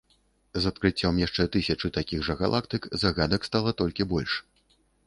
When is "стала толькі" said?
3.53-4.13